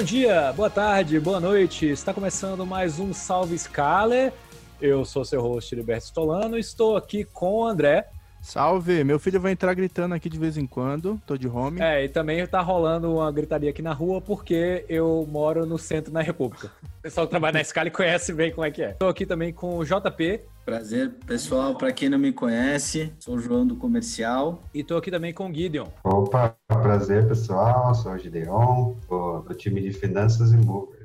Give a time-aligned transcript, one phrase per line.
[0.00, 1.84] Bom dia, boa tarde, boa noite.
[1.84, 4.32] Está começando mais um Salve Scaler.
[4.80, 6.56] Eu sou seu host, Liberto Stolano.
[6.56, 8.08] Estou aqui com o André.
[8.40, 9.04] Salve!
[9.04, 11.82] Meu filho vai entrar gritando aqui de vez em quando, tô de home.
[11.82, 16.10] É, e também tá rolando uma gritaria aqui na rua porque eu moro no centro
[16.10, 16.70] da República.
[16.82, 18.92] O pessoal que trabalha na escala conhece bem como é que é.
[18.92, 20.40] Estou aqui também com o JP.
[20.70, 21.74] Prazer, pessoal.
[21.74, 24.62] Para quem não me conhece, sou o João do Comercial.
[24.72, 25.88] E estou aqui também com o Gideon.
[26.04, 27.92] Opa, prazer, pessoal.
[27.92, 30.99] Sou o Gideon, do time de Finanças e Movers.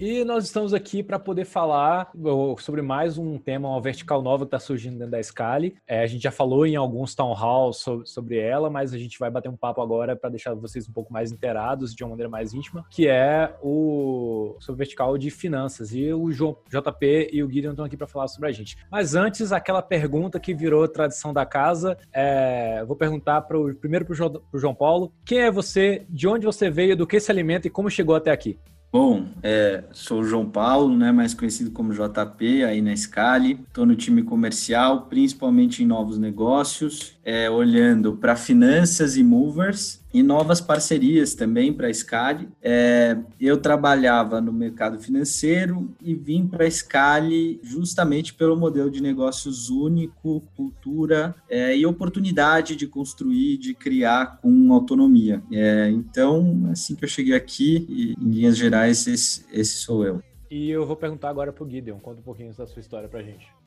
[0.00, 2.12] E nós estamos aqui para poder falar
[2.60, 5.74] sobre mais um tema, uma vertical nova que está surgindo dentro da Scali.
[5.88, 9.18] É, a gente já falou em alguns town halls sobre, sobre ela, mas a gente
[9.18, 12.30] vai bater um papo agora para deixar vocês um pouco mais inteirados de uma maneira
[12.30, 15.92] mais íntima, que é o sobre vertical de finanças.
[15.92, 18.76] E o JP e o Guilherme estão aqui para falar sobre a gente.
[18.92, 24.14] Mas antes, aquela pergunta que virou tradição da casa, é, vou perguntar pro, primeiro para
[24.52, 27.70] o João Paulo: quem é você, de onde você veio, do que se alimenta e
[27.70, 28.60] como chegou até aqui?
[28.90, 33.60] Bom, é, sou o João Paulo, né, mais conhecido como JP, aí na Scali.
[33.68, 40.22] Estou no time comercial, principalmente em novos negócios, é, olhando para finanças e movers e
[40.22, 42.48] novas parcerias também para a Scali.
[42.62, 49.02] É, eu trabalhava no mercado financeiro e vim para a Scali justamente pelo modelo de
[49.02, 55.42] negócios único, cultura é, e oportunidade de construir, de criar com autonomia.
[55.52, 60.22] É, então, assim que eu cheguei aqui, em linhas gerais, esse, esse sou eu.
[60.50, 63.22] E eu vou perguntar agora para o Gideon, conta um pouquinho da sua história para
[63.22, 63.57] gente.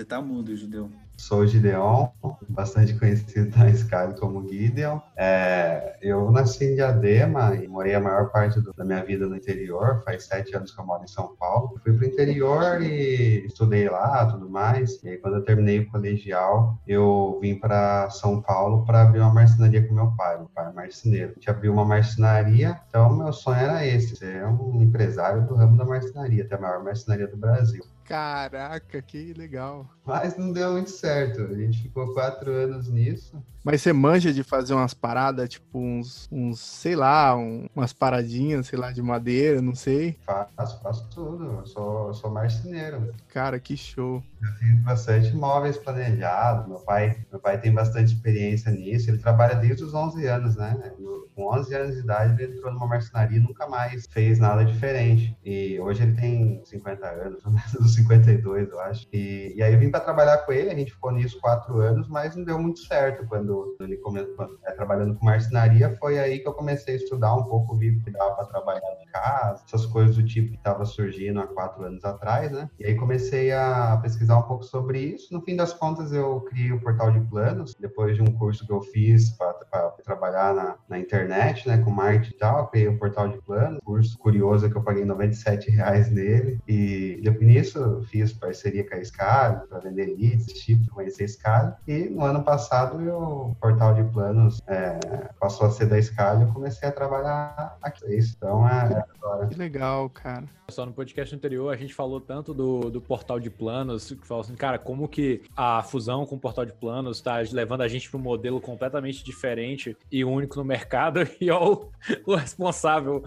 [0.00, 0.88] Você tá mudo, Gideon.
[1.18, 2.08] Sou o Gideon,
[2.48, 4.98] bastante conhecido na Sky como Gideon.
[5.14, 9.36] É, eu nasci em Diadema e morei a maior parte do, da minha vida no
[9.36, 10.02] interior.
[10.02, 11.78] Faz sete anos que eu moro em São Paulo.
[11.84, 14.98] Fui pro interior e estudei lá, tudo mais.
[15.04, 19.34] E aí, quando eu terminei o colegial, eu vim para São Paulo para abrir uma
[19.34, 20.38] marcenaria com meu pai.
[20.38, 21.32] Meu pai é marceneiro.
[21.32, 25.76] A gente abriu uma marcenaria, então meu sonho era esse: ser um empresário do ramo
[25.76, 27.84] da marcenaria, ter a maior marcenaria do Brasil.
[28.10, 29.88] Caraca, que legal.
[30.04, 31.42] Mas não deu muito certo.
[31.42, 33.40] A gente ficou quatro anos nisso.
[33.62, 38.66] Mas você manja de fazer umas paradas, tipo uns, uns sei lá, um, umas paradinhas,
[38.66, 40.18] sei lá, de madeira, não sei.
[40.26, 41.44] Faço, faço tudo.
[41.60, 43.14] Eu sou, eu sou marceneiro.
[43.28, 44.20] Cara, que show.
[44.42, 46.66] Eu tenho bastante móveis planejados.
[46.66, 49.10] Meu pai, meu pai tem bastante experiência nisso.
[49.10, 50.92] Ele trabalha desde os 11 anos, né?
[51.34, 55.36] Com 11 anos de idade, ele entrou numa marcenaria e nunca mais fez nada diferente.
[55.44, 57.42] E hoje ele tem 50 anos,
[57.80, 59.06] uns 52, eu acho.
[59.12, 62.08] E, e aí eu vim para trabalhar com ele, a gente ficou nisso quatro anos,
[62.08, 66.38] mas não deu muito certo quando quando ele começou é, trabalhando com marcenaria, foi aí
[66.38, 69.86] que eu comecei a estudar um pouco, vi que dava para trabalhar em casa, essas
[69.86, 72.68] coisas do tipo que estava surgindo há quatro anos atrás, né?
[72.78, 75.32] E aí comecei a pesquisar um pouco sobre isso.
[75.32, 78.72] No fim das contas, eu criei o portal de planos, depois de um curso que
[78.72, 83.28] eu fiz para trabalhar na, na, internet, né, com marketing e tal, criei o portal
[83.28, 88.88] de planos, curso curioso que eu paguei 97 reais nele, e depois nisso fiz parceria
[88.88, 93.20] com a Scala para vender leads, tipo, conhecer a Scala, e no ano passado eu
[93.20, 94.98] o portal de planos é,
[95.38, 98.18] passou a ser da Scala e eu comecei a trabalhar aqui.
[98.36, 99.46] Então é, agora.
[99.48, 100.44] Que legal, cara.
[100.68, 104.42] Só no podcast anterior a gente falou tanto do, do portal de planos, que falou
[104.42, 108.10] assim, cara, como que a fusão com o portal de planos está levando a gente
[108.10, 111.90] para um modelo completamente diferente e único no mercado, e ó, o,
[112.26, 113.24] o responsável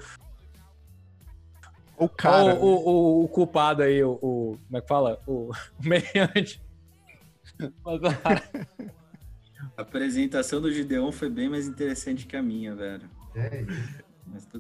[1.98, 2.56] o cara.
[2.56, 5.22] O, o, o, o, culpado aí, o, o, Como é que fala?
[5.28, 6.62] O, o meiante.
[9.76, 13.10] A apresentação do Gideon foi bem mais interessante que a minha, velho.
[13.34, 14.03] É isso.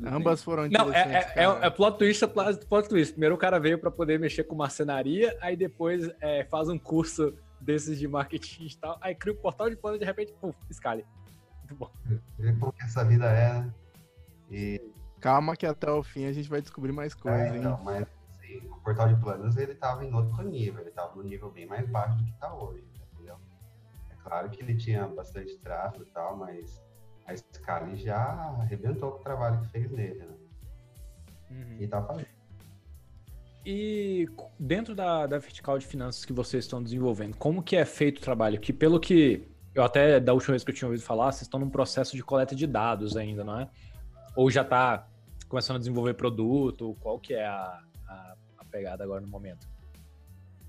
[0.05, 0.45] Ambas bem.
[0.45, 3.13] foram Não, é, é, é, é, plot twist, é plot twist.
[3.13, 7.33] Primeiro o cara veio para poder mexer com marcenaria, aí depois é, faz um curso
[7.59, 10.33] desses de marketing e tal, aí cria o um portal de plano e de repente,
[10.33, 11.05] puf, escale.
[11.59, 11.89] Muito bom.
[12.37, 13.73] Vê como que essa vida é, né?
[14.51, 14.81] E...
[15.21, 17.83] Calma que até o fim a gente vai descobrir mais coisas, é, então, hein?
[17.83, 21.49] Mas assim, o portal de planos ele tava em outro nível, ele tava no nível
[21.49, 22.83] bem mais baixo do que tá hoje.
[24.23, 26.81] Claro que ele tinha bastante tráfego e tal, mas
[27.25, 28.17] a Scali já
[28.59, 30.35] arrebentou com o trabalho que fez nele, né?
[31.51, 31.77] Uhum.
[31.79, 32.27] E tá fazendo.
[33.65, 34.27] E
[34.59, 38.21] dentro da, da vertical de finanças que vocês estão desenvolvendo, como que é feito o
[38.21, 38.59] trabalho?
[38.59, 41.59] Que pelo que eu até da última vez que eu tinha ouvido falar, vocês estão
[41.59, 43.69] num processo de coleta de dados ainda, não é?
[44.35, 45.07] Ou já está
[45.47, 46.95] começando a desenvolver produto?
[46.99, 49.65] Qual que é a, a, a pegada agora no momento?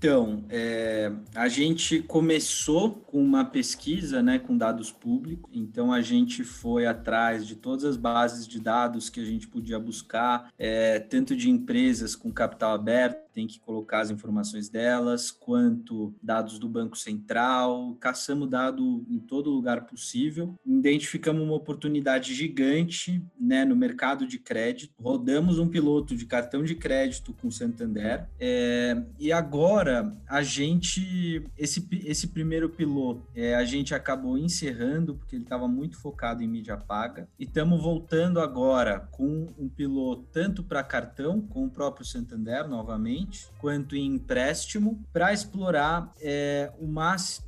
[0.05, 6.43] Então, é, a gente começou com uma pesquisa né, com dados públicos, então a gente
[6.43, 11.35] foi atrás de todas as bases de dados que a gente podia buscar, é, tanto
[11.35, 16.97] de empresas com capital aberto, tem que colocar as informações delas, quanto dados do Banco
[16.97, 24.39] Central, caçamos dado em todo lugar possível, identificamos uma oportunidade gigante né, no mercado de
[24.39, 31.43] crédito, rodamos um piloto de cartão de crédito com Santander, é, e agora a gente,
[31.57, 36.47] esse, esse primeiro piloto, é, a gente acabou encerrando, porque ele estava muito focado em
[36.47, 42.05] mídia paga, e estamos voltando agora com um piloto tanto para cartão, com o próprio
[42.05, 43.24] Santander novamente,
[43.59, 47.45] quanto em empréstimo, para explorar é, o máximo,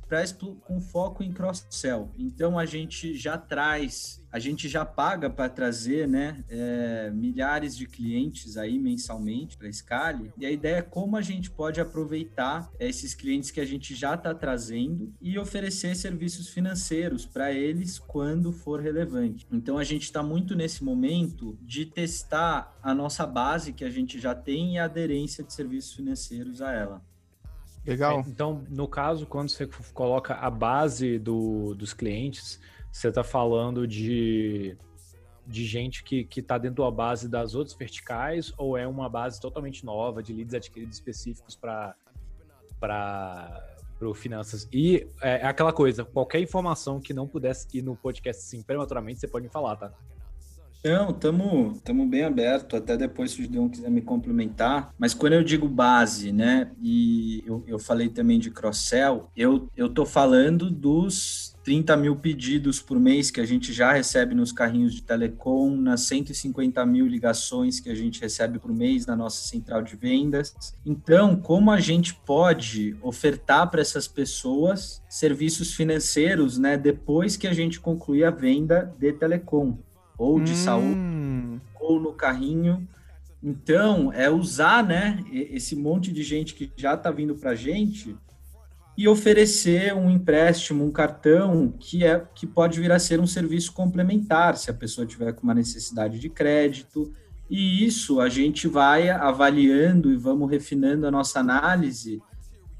[0.64, 2.10] com foco em cross-sell.
[2.18, 7.86] Então a gente já traz a gente já paga para trazer né, é, milhares de
[7.86, 12.70] clientes aí mensalmente para a Scali, e a ideia é como a gente pode aproveitar
[12.78, 18.52] esses clientes que a gente já está trazendo e oferecer serviços financeiros para eles quando
[18.52, 19.46] for relevante.
[19.50, 24.20] Então a gente está muito nesse momento de testar a nossa base que a gente
[24.20, 27.02] já tem e a aderência de serviços financeiros a ela.
[27.86, 28.18] Legal.
[28.18, 33.86] É, então, no caso, quando você coloca a base do, dos clientes, você está falando
[33.86, 34.76] de,
[35.46, 39.84] de gente que está dentro da base das outras verticais ou é uma base totalmente
[39.84, 41.94] nova de leads adquiridos específicos para
[42.80, 43.62] para
[44.14, 44.68] finanças.
[44.72, 49.18] E é, é, aquela coisa, qualquer informação que não pudesse ir no podcast assim prematuramente,
[49.18, 49.92] você pode me falar, tá?
[50.84, 54.94] Não, estamos tamo bem aberto, até depois se o Gideon quiser me complementar.
[54.96, 59.88] Mas quando eu digo base, né, e eu, eu falei também de cross-sell, eu, eu
[59.88, 64.94] tô falando dos 30 mil pedidos por mês que a gente já recebe nos carrinhos
[64.94, 69.82] de telecom, nas 150 mil ligações que a gente recebe por mês na nossa central
[69.82, 70.56] de vendas.
[70.86, 77.52] Então, como a gente pode ofertar para essas pessoas serviços financeiros, né, depois que a
[77.52, 79.76] gente concluir a venda de telecom,
[80.16, 80.56] ou de hum.
[80.56, 82.88] saúde, ou no carrinho.
[83.42, 88.16] Então, é usar, né, esse monte de gente que já está vindo para a gente
[88.98, 93.72] e oferecer um empréstimo, um cartão que é que pode vir a ser um serviço
[93.72, 97.12] complementar, se a pessoa tiver com uma necessidade de crédito.
[97.48, 102.20] E isso a gente vai avaliando e vamos refinando a nossa análise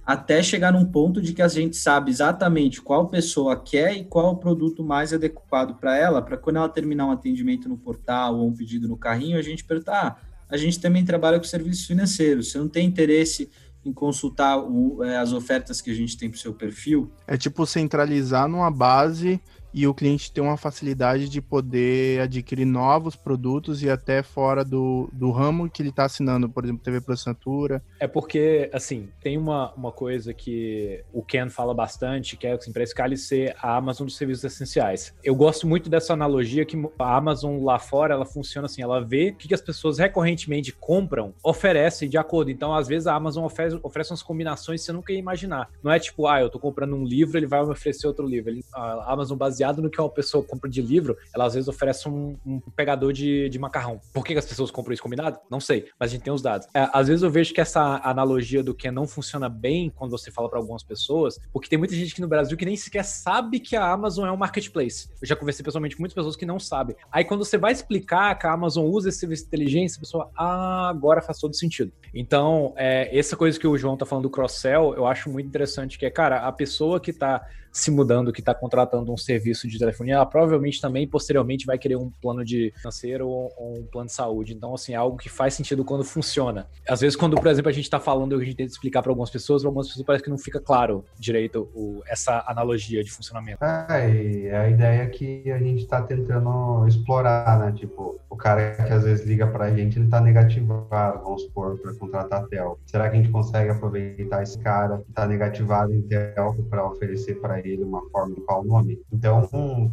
[0.05, 4.33] até chegar num ponto de que a gente sabe exatamente qual pessoa quer e qual
[4.33, 8.49] o produto mais adequado para ela, para quando ela terminar um atendimento no portal ou
[8.49, 12.51] um pedido no carrinho, a gente perguntar, ah, a gente também trabalha com serviços financeiros,
[12.51, 13.49] você não tem interesse
[13.85, 17.11] em consultar o, é, as ofertas que a gente tem para o seu perfil.
[17.27, 19.41] É tipo centralizar numa base
[19.73, 25.09] e o cliente ter uma facilidade de poder adquirir novos produtos e até fora do,
[25.13, 27.83] do ramo que ele está assinando, por exemplo, TV por assinatura.
[28.01, 32.73] É porque, assim, tem uma, uma coisa que o Ken fala bastante, que é assim,
[32.73, 35.15] para Scali ser a Amazon dos serviços essenciais.
[35.23, 39.31] Eu gosto muito dessa analogia que a Amazon lá fora, ela funciona assim, ela vê
[39.31, 42.51] o que as pessoas recorrentemente compram, oferece de acordo.
[42.51, 45.71] Então, às vezes, a Amazon oferece, oferece umas combinações que você nunca ia imaginar.
[45.83, 48.51] Não é tipo, ah, eu tô comprando um livro, ele vai me oferecer outro livro.
[48.51, 51.69] Ele, a Amazon baseada baseado no que uma pessoa compra de livro, ela às vezes
[51.69, 54.01] oferece um, um pegador de, de macarrão.
[54.13, 55.39] Por que, as pessoas compram isso combinado?
[55.51, 56.69] Não sei, mas a gente tem os dados.
[56.73, 60.31] É, às vezes eu vejo que essa analogia do que não funciona bem quando você
[60.31, 63.59] fala para algumas pessoas, porque tem muita gente aqui no Brasil que nem sequer sabe
[63.59, 65.09] que a Amazon é um marketplace.
[65.21, 66.95] Eu já conversei pessoalmente com muitas pessoas que não sabem.
[67.11, 70.31] Aí quando você vai explicar que a Amazon usa esse serviço de inteligência, a pessoa,
[70.37, 71.93] ah, agora faz todo sentido.
[72.15, 75.99] Então, é, essa coisa que o João tá falando do cross-sell, eu acho muito interessante,
[75.99, 77.45] que é, cara, a pessoa que tá
[77.79, 81.97] se mudando, que está contratando um serviço de telefonia, ela provavelmente também posteriormente vai querer
[81.97, 84.55] um plano de financeiro ou, ou um plano de saúde.
[84.55, 86.67] Então, assim, é algo que faz sentido quando funciona.
[86.89, 89.31] Às vezes, quando, por exemplo, a gente está falando, a gente tenta explicar para algumas
[89.31, 93.65] pessoas, para algumas pessoas parece que não fica claro direito o, essa analogia de funcionamento.
[93.65, 97.73] É, e a ideia é que a gente está tentando explorar, né?
[97.73, 101.79] Tipo, o cara que às vezes liga para a gente, ele está negativado, vamos supor,
[101.79, 102.81] para contratar Telco.
[102.87, 107.41] Será que a gente consegue aproveitar esse cara que está negativado em Telco para oferecer
[107.41, 109.01] para ele ele uma forma de qual nome.
[109.13, 109.49] Então,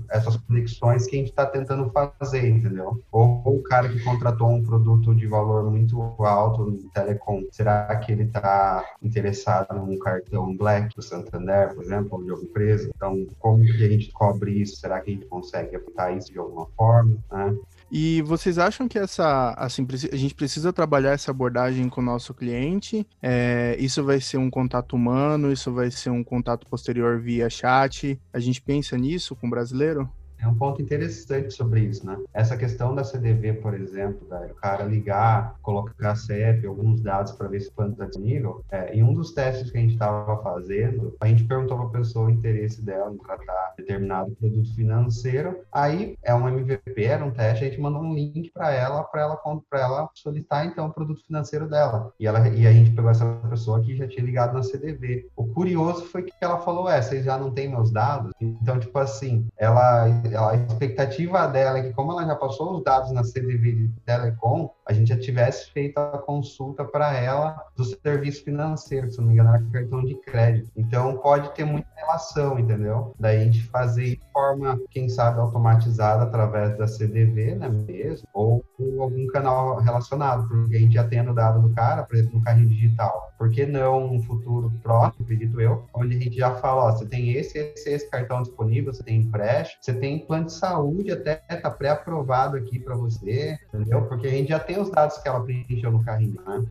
[0.10, 3.02] essas conexões que a gente está tentando fazer, entendeu?
[3.12, 7.96] Ou, ou, o cara que contratou um produto de valor muito alto no telecom, será
[7.98, 12.90] que ele está interessado num cartão Black do Santander, por exemplo, ou de alguma empresa?
[12.96, 14.78] Então, como que a gente cobre isso?
[14.78, 17.18] Será que a gente consegue aplicar isso de alguma forma?
[17.32, 17.58] Né?
[17.92, 22.34] E vocês acham que essa, assim, a gente precisa trabalhar essa abordagem com o nosso
[22.34, 23.08] cliente?
[23.22, 25.52] É, isso vai ser um contato humano?
[25.52, 28.20] Isso vai ser um contato posterior via chat?
[28.34, 30.10] A gente pensa nisso com o brasileiro?
[30.38, 32.18] Tem um ponto interessante sobre isso, né?
[32.34, 37.48] Essa questão da CDV, por exemplo, da, o cara ligar, colocar CEP, alguns dados para
[37.48, 40.42] ver se o plano está disponível, é, em um dos testes que a gente estava
[40.42, 45.60] fazendo, a gente perguntou para a pessoa o interesse dela em tratar determinado produto financeiro,
[45.72, 49.22] aí é um MVP, era um teste, a gente mandou um link para ela, para
[49.22, 49.40] ela,
[49.74, 52.12] ela solicitar então o produto financeiro dela.
[52.20, 55.28] E, ela, e a gente pegou essa pessoa que já tinha ligado na CDV.
[55.36, 58.32] O curioso foi que ela falou, é, vocês já não têm meus dados?
[58.40, 63.12] Então, tipo assim, ela, a expectativa dela é que como ela já passou os dados
[63.12, 68.44] na CDV de Telecom, a gente já tivesse feito a consulta para ela do serviço
[68.44, 70.72] financeiro, se não me engano, era cartão de crédito.
[70.76, 73.14] Então, pode ter muita relação, entendeu?
[73.20, 78.64] Daí a gente fazer de forma, quem sabe, automatizada através da CDV, né, mesmo, ou
[79.00, 82.70] algum canal relacionado, porque a gente já tendo dado do cara, por exemplo, no carrinho
[82.70, 83.25] digital.
[83.38, 87.06] Por que não um futuro próximo, acredito eu, onde a gente já fala, ó, você
[87.06, 91.36] tem esse, esse, esse cartão disponível, você tem empréstimo, você tem plano de saúde até,
[91.36, 94.04] tá pré-aprovado aqui para você, entendeu?
[94.04, 96.66] Porque a gente já tem os dados que ela preencheu no carrinho, né?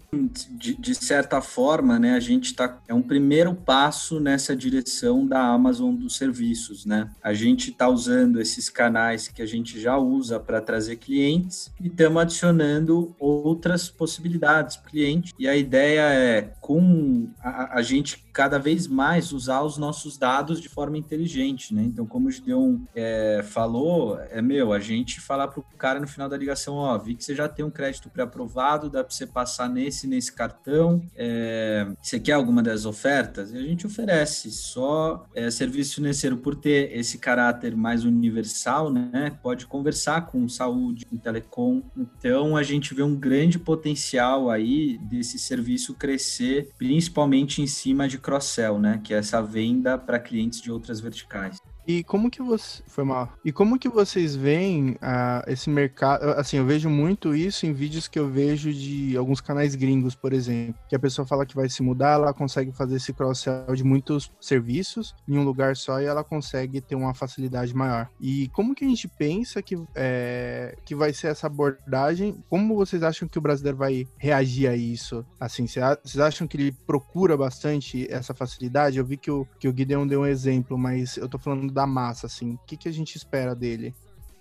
[0.51, 5.41] De, de certa forma, né, a gente tá, é um primeiro passo nessa direção da
[5.41, 7.11] Amazon dos serviços, né?
[7.23, 11.89] A gente está usando esses canais que a gente já usa para trazer clientes e
[11.89, 15.35] estamos adicionando outras possibilidades para cliente.
[15.39, 20.63] E a ideia é, com a, a, gente cada vez mais usar os nossos dados
[20.63, 21.83] de forma inteligente, né?
[21.83, 26.09] Então, como o Gideon é, falou, é meu, a gente falar para o cara no
[26.09, 29.27] final da ligação, ó, vi que você já tem um crédito pré-aprovado, dá para você
[29.27, 33.53] passar nesse, nesse cartão, é, você quer alguma das ofertas?
[33.53, 39.37] E a gente oferece, só é, serviço financeiro por ter esse caráter mais universal, né?
[39.43, 45.39] Pode conversar com saúde, com telecom, então a gente vê um grande potencial aí desse
[45.39, 49.01] serviço crescer, principalmente em cima de cross-sell, né?
[49.03, 51.61] Que é essa venda para clientes de outras verticais.
[51.87, 52.83] E como que você.
[52.87, 53.33] Foi mal.
[53.45, 56.31] E como que vocês veem uh, esse mercado?
[56.31, 60.33] Assim, eu vejo muito isso em vídeos que eu vejo de alguns canais gringos, por
[60.33, 60.75] exemplo.
[60.89, 64.31] Que a pessoa fala que vai se mudar, ela consegue fazer esse cross-sell de muitos
[64.41, 68.09] serviços em um lugar só e ela consegue ter uma facilidade maior.
[68.21, 72.43] E como que a gente pensa que, é, que vai ser essa abordagem?
[72.49, 75.25] Como vocês acham que o brasileiro vai reagir a isso?
[75.39, 78.99] Assim, vocês acham que ele procura bastante essa facilidade?
[78.99, 81.87] Eu vi que o, que o Guideon deu um exemplo, mas eu tô falando da
[81.87, 82.55] massa, assim?
[82.55, 83.95] O que, que a gente espera dele?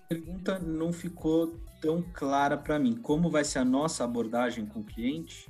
[0.06, 2.96] A pergunta não ficou tão clara para mim.
[2.96, 5.50] Como vai ser a nossa abordagem com o cliente?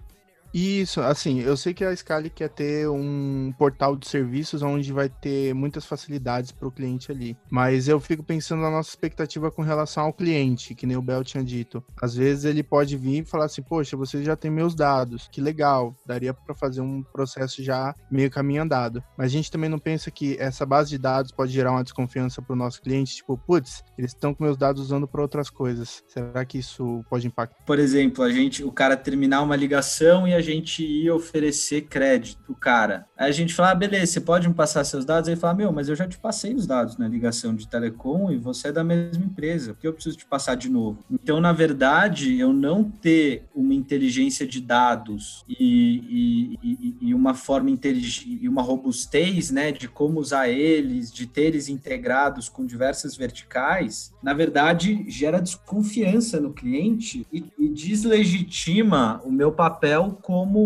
[0.53, 5.10] Isso, assim, eu sei que a Scali quer ter um portal de serviços onde vai
[5.10, 7.36] ter muitas facilidades para o cliente ali.
[7.50, 11.24] Mas eu fico pensando na nossa expectativa com relação ao cliente, que nem o Bel
[11.24, 11.83] tinha dito.
[12.00, 15.41] Às vezes ele pode vir e falar assim: Poxa, você já tem meus dados, que
[15.41, 19.03] legal, daria para fazer um processo já meio caminho andado.
[19.17, 22.41] Mas a gente também não pensa que essa base de dados pode gerar uma desconfiança
[22.41, 26.03] para o nosso cliente, tipo, putz, eles estão com meus dados usando para outras coisas.
[26.07, 27.63] Será que isso pode impactar?
[27.65, 32.53] Por exemplo, a gente, o cara terminar uma ligação e a gente ia oferecer crédito
[32.63, 33.05] cara.
[33.17, 35.27] Aí a gente fala, ah, beleza, você pode me passar seus dados?
[35.27, 38.31] Aí ele fala, meu, mas eu já te passei os dados na ligação de telecom
[38.31, 41.03] e você é da mesma empresa, porque eu preciso te passar de novo.
[41.12, 47.69] Então, na verdade, eu não ter uma inteligência de dados e, e, e uma forma
[47.69, 53.17] inteligente e uma robustez, né, de como usar eles, de ter eles integrados com diversas
[53.17, 60.17] verticais, na verdade, gera desconfiança no cliente e, e deslegitima o meu papel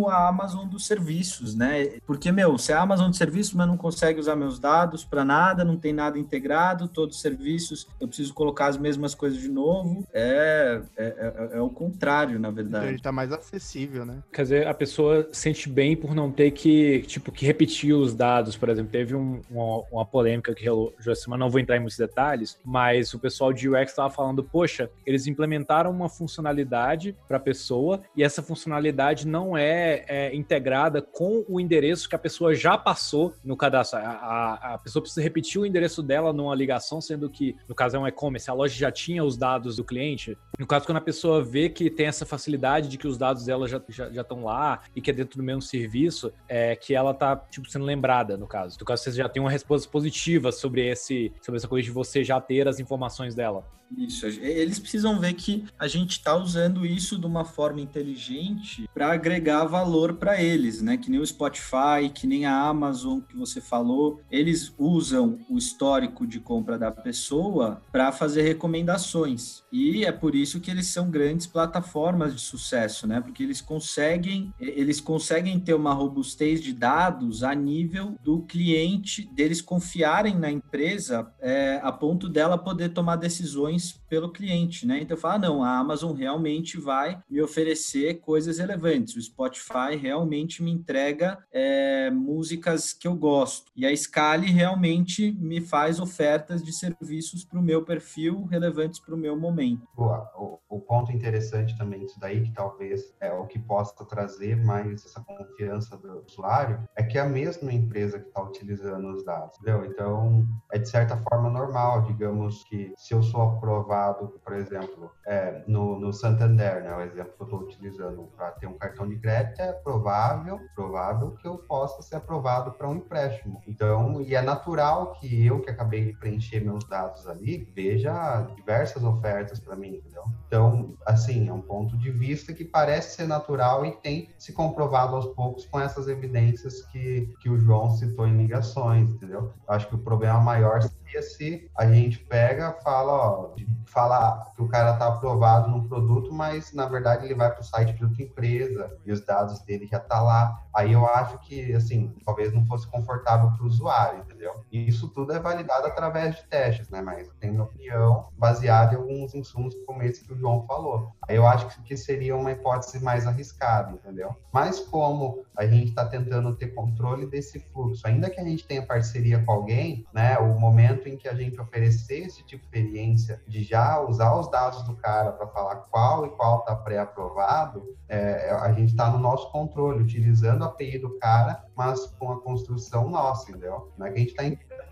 [0.09, 1.99] a Amazon dos serviços, né?
[2.05, 5.25] Porque, meu, se é a Amazon dos serviços, mas não consegue usar meus dados para
[5.25, 9.49] nada, não tem nada integrado, todos os serviços, eu preciso colocar as mesmas coisas de
[9.49, 12.85] novo, é, é, é, é o contrário, na verdade.
[12.85, 14.19] Então ele tá mais acessível, né?
[14.31, 18.55] Quer dizer, a pessoa sente bem por não ter que, tipo, que repetir os dados,
[18.55, 18.91] por exemplo.
[18.91, 22.59] Teve um, uma, uma, polêmica que rolou essa semana, não vou entrar em muitos detalhes,
[22.63, 28.01] mas o pessoal de UX estava falando, poxa, eles implementaram uma funcionalidade para a pessoa
[28.15, 33.33] e essa funcionalidade não é, é, integrada com o endereço que a pessoa já passou
[33.43, 33.99] no cadastro.
[33.99, 37.97] A, a, a, pessoa precisa repetir o endereço dela numa ligação, sendo que, no caso
[37.97, 40.37] é um e-commerce, a loja já tinha os dados do cliente.
[40.57, 43.67] No caso, quando a pessoa vê que tem essa facilidade de que os dados dela
[43.67, 47.13] já estão já, já lá e que é dentro do mesmo serviço, é que ela
[47.13, 48.77] tá, tipo, sendo lembrada, no caso.
[48.79, 52.23] No caso, você já tem uma resposta positiva sobre, esse, sobre essa coisa de você
[52.23, 53.65] já ter as informações dela.
[53.95, 59.13] Isso, eles precisam ver que a gente está usando isso de uma forma inteligente para
[59.13, 60.97] agregar valor para eles, né?
[60.97, 66.27] Que nem o Spotify, que nem a Amazon que você falou, eles usam o histórico
[66.27, 69.63] de compra da pessoa para fazer recomendações.
[69.71, 73.21] E é por isso que eles são grandes plataformas de sucesso, né?
[73.21, 79.61] Porque eles conseguem, eles conseguem ter uma robustez de dados a nível do cliente, deles
[79.61, 83.76] confiarem na empresa é, a ponto dela poder tomar decisões
[84.09, 84.99] pelo cliente, né?
[85.01, 90.63] Então, fala, ah, não, a Amazon realmente vai me oferecer coisas relevantes, o Spotify realmente
[90.63, 96.71] me entrega é, músicas que eu gosto, e a Scali realmente me faz ofertas de
[96.71, 99.87] serviços para o meu perfil relevantes para o meu momento.
[99.95, 104.55] O, o, o, ponto interessante também disso daí, que talvez é o que possa trazer
[104.55, 109.23] mais essa confiança do usuário, é que é a mesma empresa que está utilizando os
[109.23, 109.85] dados, entendeu?
[109.85, 115.61] Então, é de certa forma normal, digamos que se eu sou aprovado, por exemplo, é,
[115.67, 119.17] no, no Santander, né, o exemplo que eu estou utilizando para ter um cartão de
[119.17, 123.61] crédito, é provável, provável que eu possa ser aprovado para um empréstimo.
[123.67, 129.03] Então, e é natural que eu, que acabei de preencher meus dados ali, veja diversas
[129.03, 130.23] ofertas para mim, entendeu?
[130.47, 135.15] Então, assim, é um ponto de vista que parece ser natural e tem se comprovado
[135.15, 139.53] aos poucos com essas evidências que, que o João citou em ligações, entendeu?
[139.67, 140.81] Acho que o problema maior
[141.21, 146.73] se a gente pega, fala, ó, fala que o cara está aprovado no produto, mas
[146.73, 149.99] na verdade ele vai para o site de outra empresa e os dados dele já
[149.99, 150.63] tá lá.
[150.77, 154.53] Aí eu acho que, assim, talvez não fosse confortável para o usuário, entendeu?
[154.71, 157.01] E isso tudo é validado através de testes, né?
[157.01, 161.13] Mas tem minha opinião baseada em alguns insumos como esse que o João falou.
[161.27, 164.35] Aí eu acho que seria uma hipótese mais arriscada, entendeu?
[164.53, 168.85] Mas como a gente está tentando ter controle desse fluxo, ainda que a gente tenha
[168.85, 170.37] parceria com alguém, né?
[170.37, 174.47] O momento em que a gente oferecer esse tipo de experiência de já usar os
[174.51, 179.17] dados do cara para falar qual e qual está pré-aprovado, é, a gente está no
[179.17, 183.91] nosso controle, utilizando a do cara, mas com a construção nossa, entendeu?
[183.97, 184.43] Não é que a gente está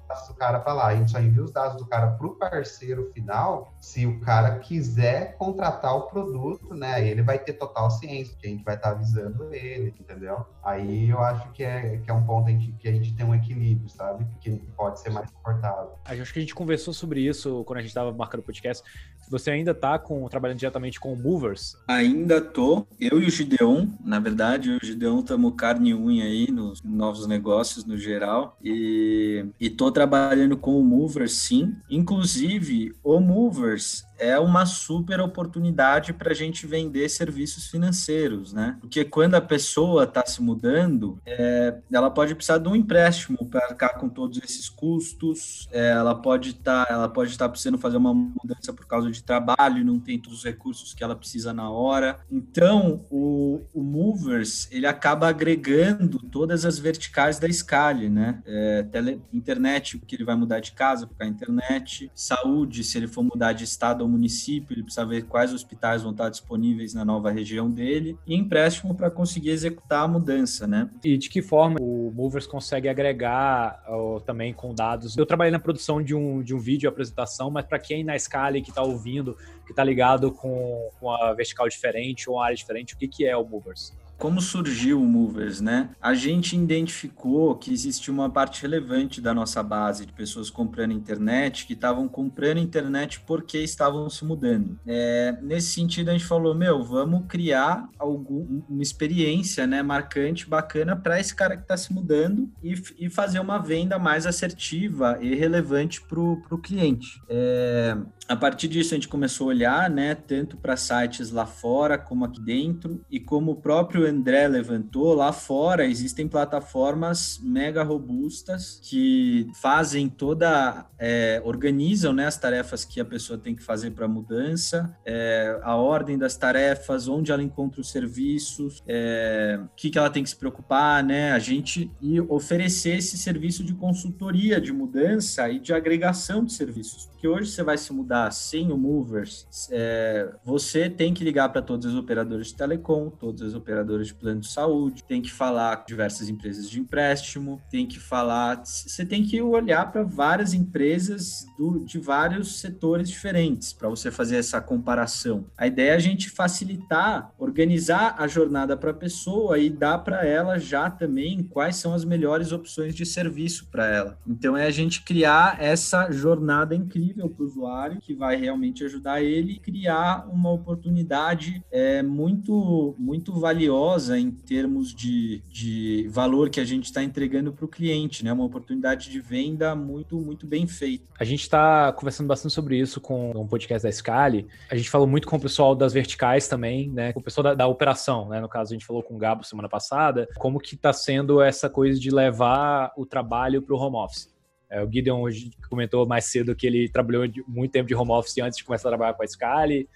[0.07, 0.87] dados do cara para lá.
[0.87, 4.59] A gente só envia os dados do cara para o parceiro final se o cara
[4.59, 7.07] quiser contratar o produto, né?
[7.07, 10.45] Ele vai ter total ciência que a gente vai estar tá avisando ele, entendeu?
[10.63, 13.25] Aí eu acho que é, que é um ponto em que, que a gente tem
[13.25, 14.25] um equilíbrio, sabe?
[14.39, 15.97] Que pode ser mais confortável.
[16.05, 18.83] Acho que a gente conversou sobre isso quando a gente estava marcando o podcast.
[19.29, 21.77] Você ainda está com, trabalhando diretamente com Movers?
[21.87, 22.85] Ainda tô.
[22.99, 26.51] Eu e o Gideon, na verdade, eu e o Gideon estamos carne e unha aí
[26.51, 28.57] nos novos negócios no geral.
[28.63, 31.75] E, e tô trabalhando com o Movers, sim.
[31.89, 38.77] Inclusive, o Movers é uma super oportunidade para a gente vender serviços financeiros, né?
[38.79, 43.65] Porque quando a pessoa está se mudando, é, ela pode precisar de um empréstimo para
[43.65, 45.67] arcar com todos esses custos.
[45.71, 49.11] É, ela pode estar, tá, ela pode estar tá precisando fazer uma mudança por causa
[49.11, 52.19] de trabalho, não tem todos os recursos que ela precisa na hora.
[52.31, 58.41] Então, o, o Movers ele acaba agregando todas as verticais da Scale, né?
[58.45, 63.23] É, tele, internet, porque ele vai mudar de casa a internet, saúde, se ele for
[63.23, 67.31] mudar de estado ao município, ele precisa ver quais hospitais vão estar disponíveis na nova
[67.31, 70.89] região dele, e empréstimo para conseguir executar a mudança, né?
[71.03, 73.83] E de que forma o Movers consegue agregar
[74.25, 75.17] também com dados?
[75.17, 78.59] Eu trabalhei na produção de um, de um vídeo apresentação, mas para quem na escala
[78.61, 82.93] que está ouvindo, que está ligado com, com a vertical diferente ou uma área diferente,
[82.93, 83.93] o que, que é o Movers?
[84.17, 85.89] Como surgiu o Movers, né?
[86.01, 91.65] A gente identificou que existia uma parte relevante da nossa base de pessoas comprando internet
[91.65, 94.79] que estavam comprando internet porque estavam se mudando.
[94.85, 100.95] É, nesse sentido, a gente falou: meu, vamos criar algum, uma experiência né, marcante, bacana
[100.95, 105.35] para esse cara que está se mudando e, e, fazer uma venda mais assertiva e
[105.35, 107.21] relevante para o cliente.
[107.29, 107.97] É,
[108.27, 112.25] a partir disso, a gente começou a olhar, né, tanto para sites lá fora como
[112.25, 119.47] aqui dentro, e como o próprio André levantou, lá fora existem plataformas mega robustas que
[119.53, 124.07] fazem toda, é, organizam né, as tarefas que a pessoa tem que fazer para a
[124.07, 129.97] mudança, é, a ordem das tarefas, onde ela encontra os serviços, é, o que, que
[129.97, 131.31] ela tem que se preocupar, né?
[131.31, 137.05] A gente e oferecer esse serviço de consultoria de mudança e de agregação de serviços.
[137.05, 141.61] Porque hoje você vai se mudar sem o Movers, é, você tem que ligar para
[141.61, 145.31] todos os operadores de telecom, todos os operadores operadoras de plano de saúde, tem que
[145.31, 148.61] falar com diversas empresas de empréstimo, tem que falar.
[148.65, 154.37] Você tem que olhar para várias empresas do, de vários setores diferentes para você fazer
[154.37, 155.45] essa comparação.
[155.57, 160.25] A ideia é a gente facilitar, organizar a jornada para a pessoa e dar para
[160.25, 164.17] ela já também quais são as melhores opções de serviço para ela.
[164.27, 169.21] Então é a gente criar essa jornada incrível para o usuário que vai realmente ajudar
[169.21, 173.84] ele criar uma oportunidade é, muito muito valiosa
[174.17, 178.33] em termos de, de valor que a gente está entregando para o cliente, né?
[178.33, 181.05] Uma oportunidade de venda muito muito bem feita.
[181.19, 184.47] A gente está conversando bastante sobre isso com um podcast da Scali.
[184.69, 187.13] A gente falou muito com o pessoal das verticais também, né?
[187.13, 188.39] Com o pessoal da, da operação, né?
[188.39, 191.69] No caso, a gente falou com o Gabo semana passada, como que está sendo essa
[191.69, 194.33] coisa de levar o trabalho para o home office.
[194.69, 198.37] É, o Gideon hoje comentou mais cedo que ele trabalhou muito tempo de home office
[198.39, 199.87] antes de começar a trabalhar com a Scali.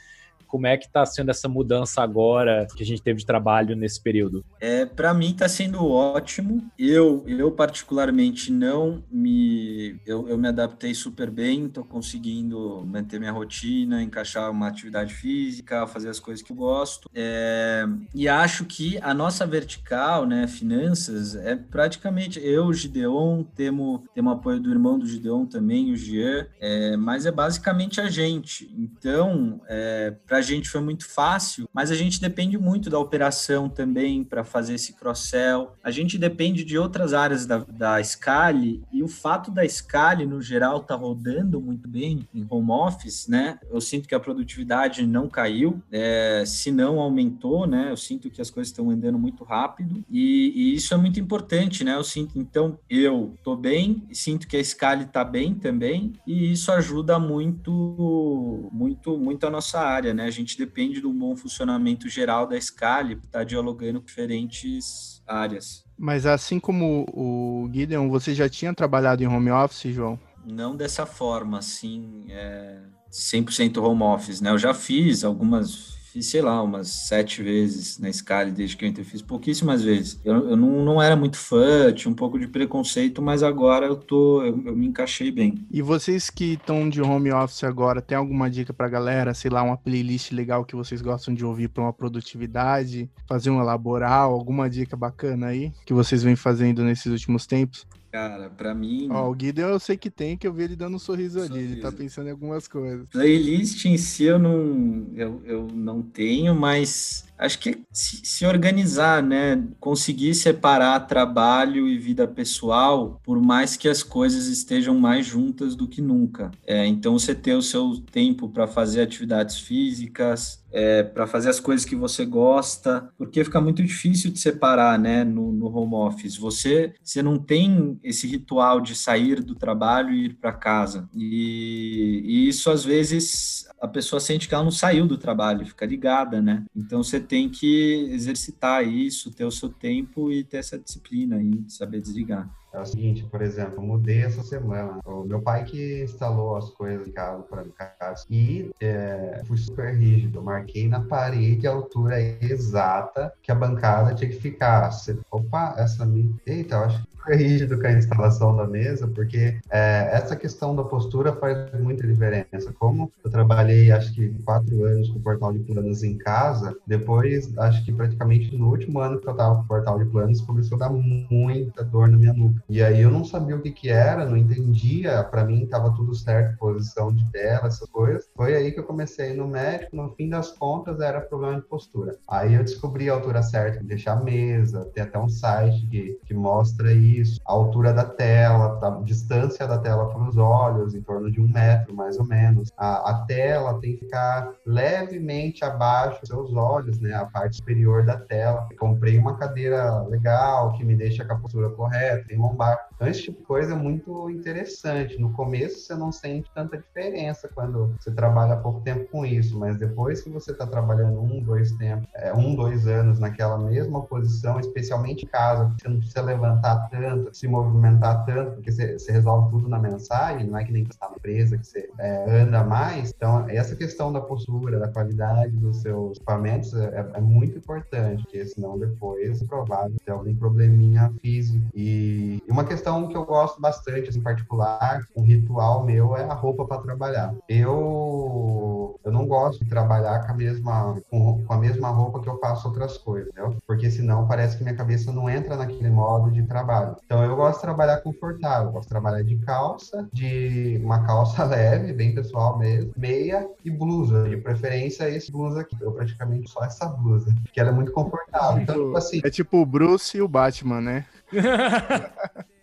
[0.49, 4.01] Como é que está sendo essa mudança agora que a gente teve de trabalho nesse
[4.01, 4.43] período?
[4.59, 6.69] É, para mim está sendo ótimo.
[6.77, 11.67] Eu, eu particularmente não me, eu, eu me adaptei super bem.
[11.67, 17.07] Estou conseguindo manter minha rotina, encaixar uma atividade física, fazer as coisas que eu gosto.
[17.13, 17.85] É,
[18.15, 24.33] e acho que a nossa vertical, né, finanças, é praticamente eu, o Gideon, temos, temos
[24.33, 28.73] apoio do irmão do Gideon também, o Jean, é, mas é basicamente a gente.
[28.75, 33.69] Então, é, para a gente foi muito fácil, mas a gente depende muito da operação
[33.69, 35.73] também para fazer esse cross-sell.
[35.83, 40.41] A gente depende de outras áreas da, da Scali e o fato da Scali, no
[40.41, 43.59] geral, tá rodando muito bem em home office, né?
[43.69, 47.91] Eu sinto que a produtividade não caiu, é, se não aumentou, né?
[47.91, 51.83] Eu sinto que as coisas estão andando muito rápido e, e, isso é muito importante,
[51.83, 51.95] né?
[51.95, 56.71] Eu sinto, então, eu tô bem, sinto que a Scali tá bem também e isso
[56.71, 60.28] ajuda muito, muito, muito a nossa área, né?
[60.29, 65.21] A gente depende do bom funcionamento geral da Scali para estar tá dialogando com diferentes
[65.27, 65.83] áreas.
[65.97, 70.19] Mas assim como o Gideon, você já tinha trabalhado em home office, João?
[70.45, 72.79] Não dessa forma, assim, é
[73.11, 74.51] 100% home office, né?
[74.51, 78.89] Eu já fiz algumas fiz, sei lá, umas sete vezes na Scali desde que eu
[78.89, 80.19] entrei, fiz pouquíssimas vezes.
[80.25, 83.95] Eu, eu não, não era muito fã, tinha um pouco de preconceito, mas agora eu
[83.95, 85.65] tô, eu, eu me encaixei bem.
[85.71, 89.33] E vocês que estão de home office agora, tem alguma dica pra galera?
[89.33, 93.61] Sei lá, uma playlist legal que vocês gostam de ouvir para uma produtividade, fazer um
[93.61, 97.85] laboral, alguma dica bacana aí que vocês vêm fazendo nesses últimos tempos?
[98.11, 99.07] Cara, pra mim.
[99.11, 101.53] Ó, o Guido eu sei que tem, que eu vi ele dando um sorriso, sorriso.
[101.53, 101.73] ali.
[101.73, 103.07] Ele tá pensando em algumas coisas.
[103.09, 109.63] Playlist em si eu não, eu, eu não tenho, mas acho que se, organizar, né?
[109.79, 115.87] Conseguir separar trabalho e vida pessoal, por mais que as coisas estejam mais juntas do
[115.87, 116.51] que nunca.
[116.67, 121.59] É, então, você ter o seu tempo para fazer atividades físicas, é, para fazer as
[121.59, 126.37] coisas que você gosta, porque fica muito difícil de separar, né, no, no home office.
[126.37, 131.09] Você, você não tem esse ritual de sair do trabalho e ir para casa.
[131.15, 135.85] E, e, isso, às vezes, a pessoa sente que ela não saiu do trabalho, fica
[135.85, 136.65] ligada, né?
[136.75, 141.63] Então, você tem que exercitar isso, ter o seu tempo e ter essa disciplina aí,
[141.67, 142.49] saber desligar.
[142.71, 144.99] É o seguinte, por exemplo, mudei essa semana.
[145.05, 147.65] O meu pai que instalou as coisas em casa para
[147.99, 150.41] casa e é, fui super rígido.
[150.41, 154.89] Marquei na parede a altura exata que a bancada tinha que ficar.
[155.31, 156.33] Opa, essa minha.
[156.45, 160.83] Eita, eu acho super rígido com a instalação da mesa, porque é, essa questão da
[160.83, 162.73] postura faz muita diferença.
[162.79, 167.55] Como eu trabalhei, acho que quatro anos com o portal de planos em casa, depois,
[167.57, 170.75] acho que praticamente no último ano que eu estava com o portal de planos, começou
[170.77, 172.58] a dar muita dor na minha nuca.
[172.67, 176.13] E aí eu não sabia o que que era, não entendia, para mim estava tudo
[176.15, 178.27] certo, posição de tela, essas coisas.
[178.35, 182.15] Foi aí que eu comecei no médico, no fim das contas era problema de postura.
[182.27, 186.19] Aí eu descobri a altura certa de deixar a mesa, tem até um site que,
[186.25, 191.01] que mostra isso a altura da tela, a distância da tela para os olhos, em
[191.01, 192.71] torno de um metro, mais ou menos.
[192.77, 197.13] A, a tela tem que ficar levemente abaixo dos seus olhos, né?
[197.13, 198.67] A parte superior da tela.
[198.77, 203.21] Comprei uma cadeira legal, que me deixa com a postura correta, tem back Então, esse
[203.23, 205.17] tipo de coisa é muito interessante.
[205.17, 209.77] No começo, você não sente tanta diferença quando você trabalha pouco tempo com isso, mas
[209.77, 214.59] depois que você está trabalhando um, dois tempos, é, um, dois anos naquela mesma posição,
[214.59, 219.49] especialmente em casa, você não precisa levantar tanto, se movimentar tanto, porque você, você resolve
[219.49, 222.65] tudo na mensagem, não é que nem você está na empresa, que você é, anda
[222.65, 223.13] mais.
[223.15, 228.45] Então, essa questão da postura, da qualidade dos seus equipamentos é, é muito importante, porque
[228.45, 231.65] senão depois é provável ter algum probleminha físico.
[231.73, 236.33] E uma questão que eu gosto bastante, assim, em particular, um ritual meu é a
[236.33, 237.33] roupa para trabalhar.
[237.47, 242.29] Eu eu, não gosto de trabalhar com a mesma com, com a mesma roupa que
[242.29, 243.55] eu faço outras coisas, entendeu?
[243.65, 246.95] Porque senão parece que minha cabeça não entra naquele modo de trabalho.
[247.05, 251.43] Então eu gosto de trabalhar confortável, eu gosto de trabalhar de calça, de uma calça
[251.45, 254.29] leve, bem pessoal mesmo, meia e blusa.
[254.29, 255.75] De preferência esse blusa aqui.
[255.81, 258.61] Eu praticamente só essa blusa, que ela é muito confortável.
[258.61, 261.05] Então, tipo assim, É tipo o Bruce e o Batman, né?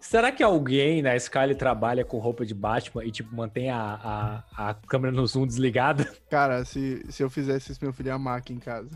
[0.00, 4.70] Será que alguém na Skyline trabalha com roupa de Batman e, tipo, mantém a, a,
[4.70, 6.06] a câmera no zoom desligada?
[6.30, 8.88] Cara, se, se eu fizesse isso, meu filho ia amar aqui em casa.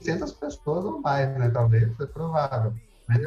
[0.00, 1.50] 600 pessoas ou mais, né?
[1.50, 2.72] Talvez, é provável.
[3.08, 3.20] Mas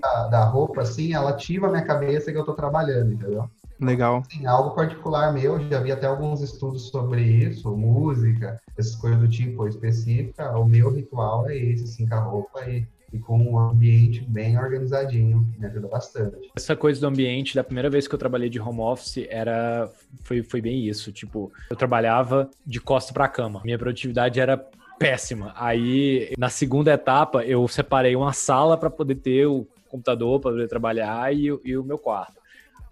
[0.00, 3.48] da, da roupa, assim, ela ativa a minha cabeça que eu tô trabalhando, entendeu?
[3.80, 4.22] Legal.
[4.30, 9.28] Assim, algo particular meu, já vi até alguns estudos sobre isso, música, essas coisas do
[9.28, 10.56] tipo específica.
[10.56, 14.58] O meu ritual é esse, assim, com a roupa e, e com um ambiente bem
[14.58, 16.50] organizadinho, me ajuda bastante.
[16.56, 19.90] Essa coisa do ambiente, da primeira vez que eu trabalhei de home office, era
[20.22, 21.12] foi, foi bem isso.
[21.12, 23.60] Tipo, eu trabalhava de costa pra cama.
[23.64, 24.56] Minha produtividade era
[24.98, 25.52] péssima.
[25.56, 30.68] Aí, na segunda etapa, eu separei uma sala para poder ter o computador para poder
[30.68, 32.40] trabalhar e, e o meu quarto.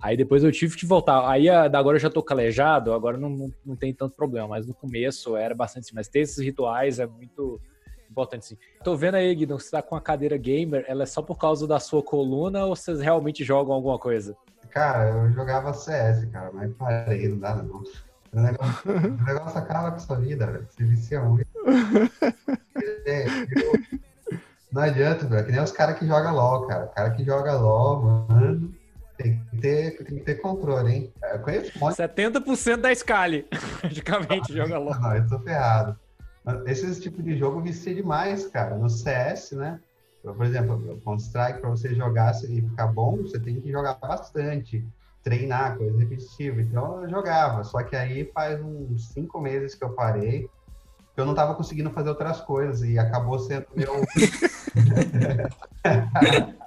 [0.02, 1.28] Aí depois eu tive que voltar.
[1.28, 4.74] Aí agora eu já tô calejado, agora não, não, não tem tanto problema, mas no
[4.74, 5.94] começo era bastante assim.
[5.94, 7.60] Mas ter esses rituais é muito
[8.10, 8.58] importante, sim.
[8.82, 11.66] Tô vendo aí, Guido, você tá com a cadeira gamer, ela é só por causa
[11.66, 14.36] da sua coluna ou vocês realmente jogam alguma coisa?
[14.70, 17.82] Cara, eu jogava CS, cara, mas parei, não dá não.
[18.32, 20.66] O negócio, o negócio acaba com a sua vida, velho.
[20.70, 21.48] Você vicia muito.
[23.06, 23.80] É, eu-
[24.72, 25.40] não adianta, velho.
[25.40, 26.84] É que nem os caras que jogam LOL, cara.
[26.84, 28.72] O cara que joga LOL, mano,
[29.16, 31.12] tem que ter, tem que ter controle, hein?
[31.32, 33.46] Eu conheço um monte 70% da Scali,
[33.80, 35.00] praticamente, joga logo.
[35.00, 35.98] Não, eu tô ferrado.
[36.66, 38.76] Esse tipo de jogo vicia demais, cara.
[38.76, 39.80] No CS, né?
[40.22, 44.84] Por exemplo, Counter-Strike, pra você jogar e ficar bom, você tem que jogar bastante.
[45.22, 46.60] Treinar, coisa repetitiva.
[46.60, 47.62] Então eu jogava.
[47.64, 50.48] Só que aí faz uns cinco meses que eu parei.
[51.14, 53.92] que Eu não tava conseguindo fazer outras coisas e acabou sendo meu.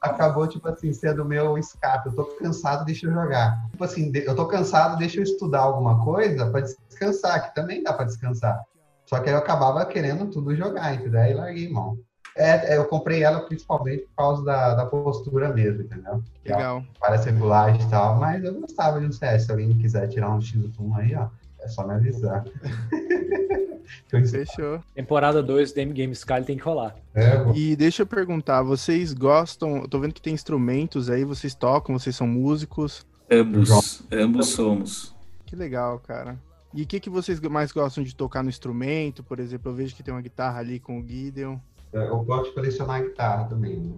[0.00, 2.08] acabou, tipo assim, sendo meu escape.
[2.08, 3.68] Eu tô cansado, deixa eu jogar.
[3.70, 7.92] Tipo assim, eu tô cansado, deixa eu estudar alguma coisa pra descansar, que também dá
[7.92, 8.64] pra descansar.
[9.08, 11.20] Só que aí eu acabava querendo tudo jogar, entendeu?
[11.20, 11.98] Aí larguei mão.
[12.36, 16.22] É, é, eu comprei ela principalmente por causa da, da postura mesmo, entendeu?
[16.44, 16.84] Que ela Legal.
[17.00, 19.44] parece regulagem e tal, mas eu gostava de um CS.
[19.44, 21.28] Se alguém quiser tirar um X1 aí, ó,
[21.60, 22.44] é só me avisar.
[24.06, 24.82] Que Fechou.
[24.94, 26.94] Temporada 2 do M Game Scali tem que rolar.
[27.14, 29.78] É, E deixa eu perguntar, vocês gostam?
[29.78, 33.06] Eu tô vendo que tem instrumentos aí, vocês tocam, vocês são músicos.
[33.30, 35.14] Ambos, ambos somos.
[35.46, 36.38] Que legal, cara.
[36.74, 39.22] E o que, que vocês mais gostam de tocar no instrumento?
[39.22, 41.56] Por exemplo, eu vejo que tem uma guitarra ali com o Gideon.
[41.92, 43.76] eu gosto de colecionar guitarra também.
[43.76, 43.92] né?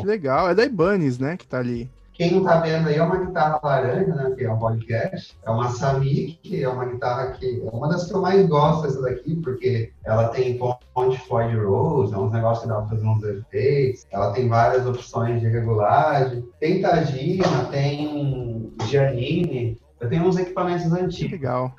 [0.00, 0.48] Que legal.
[0.48, 1.90] É da Ibanez, né, que tá ali.
[2.12, 4.34] Quem não tá vendo aí é uma guitarra laranja, né?
[4.36, 5.36] Que é um podcast.
[5.42, 8.86] É uma Sami, que é uma guitarra que é uma das que eu mais gosto
[8.86, 10.58] essa daqui, porque ela tem
[10.94, 14.06] ponte Floyd Rose, é uns negócios que dá pra fazer uns efeitos.
[14.10, 16.46] Ela tem várias opções de regulagem.
[16.60, 19.80] Tem Tajima, tem Giannini.
[20.02, 21.30] Eu tenho uns equipamentos Que antigos.
[21.32, 21.74] legal.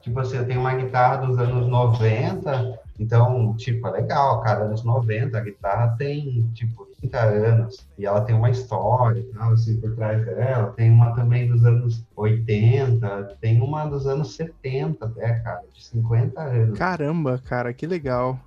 [0.00, 4.82] Tipo assim, eu tenho uma guitarra dos anos 90, então, tipo, é legal, cara, anos
[4.82, 9.78] 90, a guitarra tem, tipo, 30 anos, e ela tem uma história, e tal, assim,
[9.80, 10.72] por trás dela.
[10.76, 16.40] Tem uma também dos anos 80, tem uma dos anos 70 até, cara, de 50
[16.40, 16.78] anos.
[16.78, 18.40] Caramba, cara, que legal.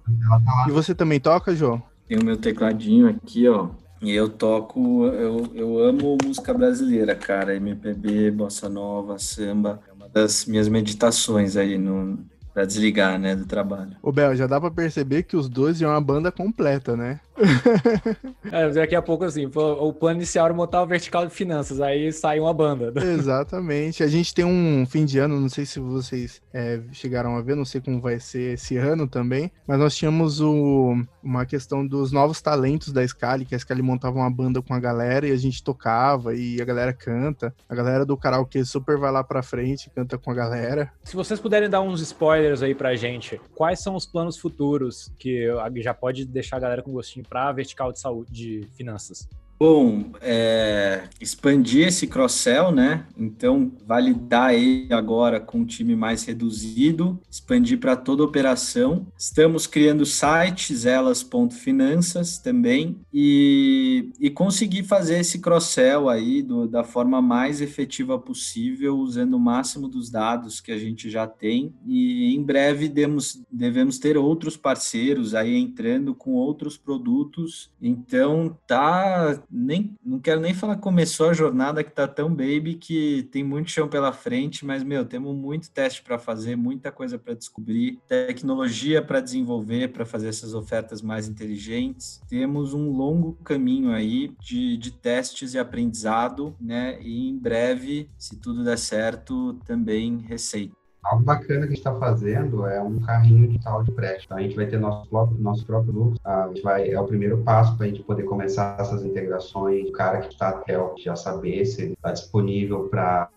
[0.43, 1.81] Tá E você também toca, João?
[2.07, 3.69] Tem o meu tecladinho aqui, ó.
[4.01, 7.55] E eu toco, eu, eu amo música brasileira, cara.
[7.55, 9.79] MPB, bossa nova, samba.
[9.87, 12.17] É uma das minhas meditações aí no,
[12.53, 13.95] pra desligar, né, do trabalho.
[14.01, 17.19] Ô, Bel, já dá pra perceber que os dois é uma banda completa, né?
[18.51, 22.11] É, daqui a pouco, assim, o plano inicial era montar o vertical de finanças, aí
[22.11, 22.91] sai uma banda.
[23.03, 24.03] Exatamente.
[24.03, 27.55] A gente tem um fim de ano, não sei se vocês é, chegaram a ver,
[27.55, 32.11] não sei como vai ser esse ano também, mas nós tínhamos o- uma questão dos
[32.11, 35.37] novos talentos da Scali, que a Scali montava uma banda com a galera e a
[35.37, 37.53] gente tocava e a galera canta.
[37.69, 40.91] A galera do karaokê super vai lá pra frente, canta com a galera.
[41.03, 45.47] Se vocês puderem dar uns spoilers aí pra gente, quais são os planos futuros que
[45.77, 49.25] já pode deixar a galera com gostinho pra vertical de saúde, de finanças?
[49.61, 53.05] Bom, é, expandir esse cross-sell, né?
[53.15, 59.05] Então, validar ele agora com um time mais reduzido, expandir para toda a operação.
[59.15, 67.21] Estamos criando sites, elas.finanças também, e, e conseguir fazer esse cross-sell aí do- da forma
[67.21, 71.71] mais efetiva possível, usando o máximo dos dados que a gente já tem.
[71.85, 77.69] E em breve demos, devemos ter outros parceiros aí entrando com outros produtos.
[77.79, 83.23] Então, tá nem não quero nem falar começou a jornada que tá tão baby que
[83.31, 87.33] tem muito chão pela frente, mas meu, temos muito teste para fazer, muita coisa para
[87.33, 92.21] descobrir, tecnologia para desenvolver, para fazer essas ofertas mais inteligentes.
[92.27, 96.99] Temos um longo caminho aí de, de testes e aprendizado, né?
[97.01, 100.80] E em breve, se tudo der certo, também receita.
[101.03, 104.21] Algo bacana que a gente está fazendo é um carrinho de tal de prédio.
[104.25, 106.19] Então, a gente vai ter nosso próprio, nosso próprio lucro.
[106.23, 109.89] A gente vai, é o primeiro passo para a gente poder começar essas integrações.
[109.89, 113.29] O cara que está até já saber se ele está disponível para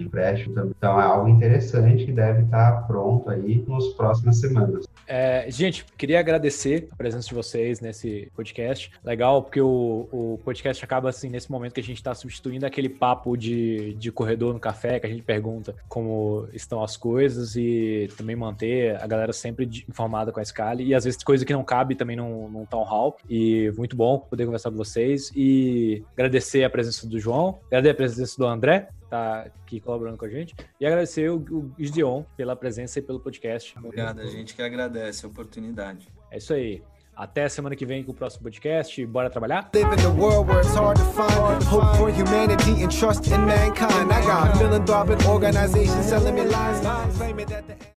[0.00, 0.72] empréstimo.
[0.76, 4.84] Então, é algo interessante que deve estar tá pronto aí nas próximas semanas.
[5.06, 8.90] É, gente, queria agradecer a presença de vocês nesse podcast.
[9.04, 12.88] Legal, porque o, o podcast acaba assim, nesse momento que a gente está substituindo aquele
[12.88, 18.08] papo de, de corredor no café, que a gente pergunta como estão as coisas e
[18.16, 20.84] também manter a galera sempre informada com a Scali.
[20.84, 23.16] E às vezes coisa que não cabe também num, num town hall.
[23.28, 25.30] E muito bom poder conversar com vocês.
[25.34, 30.24] E agradecer a presença do João, agradecer a presença do André, tá aqui colaborando com
[30.24, 30.54] a gente.
[30.80, 33.78] E agradecer o, o Gideon pela presença e pelo podcast.
[33.78, 36.08] Obrigado, a gente que agradece a oportunidade.
[36.30, 36.82] É isso aí.
[37.16, 39.06] Até semana que vem com o próximo podcast.
[39.06, 39.70] Bora trabalhar?